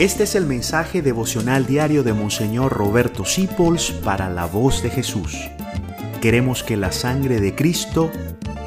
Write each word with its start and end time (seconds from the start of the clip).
Este 0.00 0.22
es 0.22 0.34
el 0.34 0.46
mensaje 0.46 1.02
devocional 1.02 1.66
diario 1.66 2.02
de 2.02 2.14
Monseñor 2.14 2.72
Roberto 2.72 3.26
Sipols 3.26 3.90
para 3.90 4.30
la 4.30 4.46
voz 4.46 4.82
de 4.82 4.88
Jesús. 4.88 5.36
Queremos 6.22 6.62
que 6.62 6.78
la 6.78 6.90
sangre 6.90 7.38
de 7.38 7.54
Cristo 7.54 8.10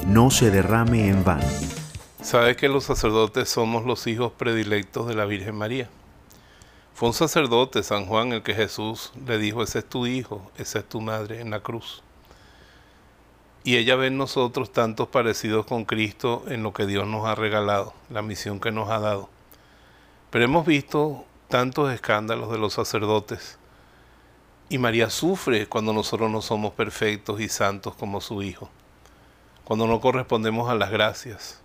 no 0.05 0.29
se 0.29 0.51
derrame 0.51 1.09
en 1.09 1.23
vano. 1.23 1.47
¿Sabe 2.21 2.55
que 2.55 2.69
los 2.69 2.83
sacerdotes 2.83 3.49
somos 3.49 3.83
los 3.83 4.05
hijos 4.05 4.31
predilectos 4.31 5.07
de 5.07 5.15
la 5.15 5.25
Virgen 5.25 5.55
María? 5.55 5.89
Fue 6.93 7.09
un 7.09 7.15
sacerdote, 7.15 7.81
San 7.81 8.05
Juan, 8.05 8.31
el 8.31 8.43
que 8.43 8.53
Jesús 8.53 9.11
le 9.25 9.39
dijo, 9.39 9.63
ese 9.63 9.79
es 9.79 9.89
tu 9.89 10.05
hijo, 10.05 10.51
esa 10.59 10.77
es 10.77 10.85
tu 10.87 11.01
madre 11.01 11.41
en 11.41 11.49
la 11.49 11.61
cruz. 11.61 12.03
Y 13.63 13.77
ella 13.77 13.95
ve 13.95 14.05
en 14.05 14.19
nosotros 14.19 14.71
tantos 14.71 15.07
parecidos 15.07 15.65
con 15.65 15.85
Cristo 15.85 16.43
en 16.47 16.61
lo 16.61 16.73
que 16.73 16.85
Dios 16.85 17.07
nos 17.07 17.25
ha 17.25 17.33
regalado, 17.33 17.95
la 18.11 18.21
misión 18.21 18.59
que 18.59 18.71
nos 18.71 18.91
ha 18.91 18.99
dado. 18.99 19.29
Pero 20.33 20.45
hemos 20.45 20.65
visto 20.65 21.27
tantos 21.47 21.93
escándalos 21.93 22.51
de 22.51 22.57
los 22.57 22.73
sacerdotes 22.73 23.59
y 24.67 24.79
María 24.79 25.11
sufre 25.11 25.67
cuando 25.67 25.93
nosotros 25.93 26.31
no 26.31 26.41
somos 26.41 26.73
perfectos 26.73 27.39
y 27.39 27.49
santos 27.49 27.93
como 27.93 28.19
su 28.19 28.41
Hijo, 28.41 28.71
cuando 29.63 29.85
no 29.85 30.01
correspondemos 30.01 30.71
a 30.71 30.73
las 30.73 30.89
gracias. 30.89 31.61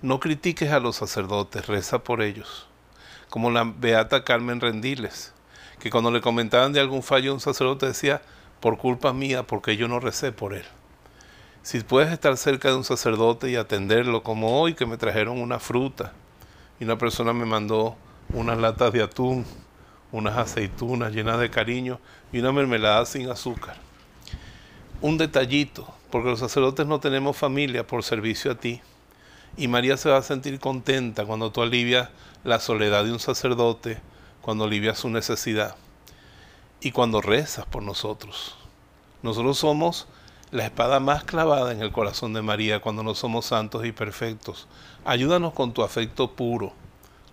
No 0.00 0.20
critiques 0.20 0.72
a 0.72 0.80
los 0.80 0.96
sacerdotes, 0.96 1.66
reza 1.66 2.02
por 2.02 2.22
ellos, 2.22 2.66
como 3.28 3.50
la 3.50 3.64
beata 3.64 4.24
Carmen 4.24 4.62
Rendiles, 4.62 5.34
que 5.78 5.90
cuando 5.90 6.10
le 6.10 6.22
comentaban 6.22 6.72
de 6.72 6.80
algún 6.80 7.02
fallo 7.02 7.34
un 7.34 7.40
sacerdote 7.40 7.88
decía, 7.88 8.22
por 8.60 8.78
culpa 8.78 9.12
mía, 9.12 9.42
porque 9.42 9.76
yo 9.76 9.86
no 9.86 10.00
recé 10.00 10.32
por 10.32 10.54
él. 10.54 10.64
Si 11.60 11.78
puedes 11.80 12.10
estar 12.10 12.38
cerca 12.38 12.70
de 12.70 12.76
un 12.76 12.84
sacerdote 12.84 13.50
y 13.50 13.56
atenderlo, 13.56 14.22
como 14.22 14.58
hoy 14.58 14.72
que 14.72 14.86
me 14.86 14.96
trajeron 14.96 15.42
una 15.42 15.58
fruta, 15.58 16.14
y 16.80 16.84
una 16.84 16.98
persona 16.98 17.32
me 17.32 17.44
mandó 17.44 17.96
unas 18.32 18.58
latas 18.58 18.92
de 18.92 19.02
atún, 19.02 19.44
unas 20.12 20.36
aceitunas 20.36 21.12
llenas 21.12 21.38
de 21.38 21.50
cariño 21.50 21.98
y 22.32 22.38
una 22.38 22.52
mermelada 22.52 23.04
sin 23.06 23.28
azúcar. 23.30 23.76
Un 25.00 25.18
detallito, 25.18 25.86
porque 26.10 26.30
los 26.30 26.40
sacerdotes 26.40 26.86
no 26.86 27.00
tenemos 27.00 27.36
familia 27.36 27.86
por 27.86 28.02
servicio 28.02 28.52
a 28.52 28.54
ti. 28.56 28.80
Y 29.56 29.68
María 29.68 29.96
se 29.96 30.10
va 30.10 30.18
a 30.18 30.22
sentir 30.22 30.60
contenta 30.60 31.24
cuando 31.24 31.50
tú 31.50 31.62
alivias 31.62 32.10
la 32.44 32.60
soledad 32.60 33.04
de 33.04 33.12
un 33.12 33.18
sacerdote, 33.18 34.00
cuando 34.40 34.64
alivias 34.64 34.98
su 34.98 35.08
necesidad 35.08 35.76
y 36.80 36.92
cuando 36.92 37.20
rezas 37.20 37.66
por 37.66 37.82
nosotros. 37.82 38.56
Nosotros 39.22 39.58
somos 39.58 40.06
la 40.50 40.64
espada 40.64 41.00
más 41.00 41.24
clavada 41.24 41.72
en 41.72 41.82
el 41.82 41.92
corazón 41.92 42.32
de 42.32 42.42
María 42.42 42.80
cuando 42.80 43.02
no 43.02 43.14
somos 43.14 43.46
santos 43.46 43.84
y 43.84 43.92
perfectos. 43.92 44.66
Ayúdanos 45.04 45.52
con 45.52 45.72
tu 45.72 45.82
afecto 45.82 46.32
puro, 46.32 46.72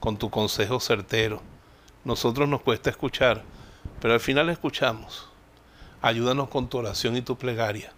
con 0.05 0.17
tu 0.17 0.29
consejo 0.29 0.79
certero. 0.79 1.41
Nosotros 2.03 2.47
nos 2.47 2.61
cuesta 2.61 2.91
escuchar, 2.91 3.41
pero 3.99 4.13
al 4.13 4.19
final 4.19 4.51
escuchamos. 4.51 5.27
Ayúdanos 5.99 6.47
con 6.49 6.69
tu 6.69 6.77
oración 6.77 7.17
y 7.17 7.23
tu 7.23 7.39
plegaria. 7.39 7.91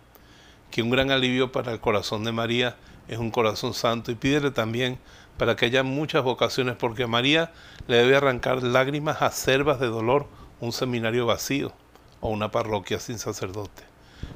Que 0.72 0.82
un 0.82 0.90
gran 0.90 1.12
alivio 1.12 1.52
para 1.52 1.74
el 1.74 1.82
corazón 1.82 2.24
de 2.24 2.32
María 2.32 2.78
es 3.10 3.18
un 3.18 3.30
corazón 3.30 3.74
santo 3.74 4.10
y 4.10 4.16
pídele 4.16 4.52
también 4.52 5.00
para 5.38 5.58
que 5.58 5.66
haya 5.66 5.84
muchas 5.84 6.24
vocaciones, 6.24 6.78
porque 6.78 7.04
a 7.04 7.08
María 7.08 7.52
le 7.88 7.98
debe 7.98 8.16
arrancar 8.16 8.64
lágrimas 8.64 9.22
acervas 9.22 9.82
de 9.82 9.88
dolor 9.88 10.28
un 10.62 10.72
seminario 10.72 11.26
vacío 11.26 11.74
o 12.22 12.30
una 12.30 12.52
parroquia 12.52 13.02
sin 13.02 13.20
sacerdote. 13.20 13.84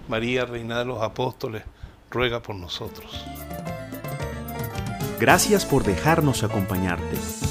María, 0.09 0.43
Reina 0.43 0.79
de 0.79 0.83
los 0.83 1.01
Apóstoles, 1.01 1.63
ruega 2.09 2.41
por 2.41 2.57
nosotros. 2.57 3.25
Gracias 5.21 5.65
por 5.65 5.85
dejarnos 5.85 6.43
acompañarte. 6.43 7.50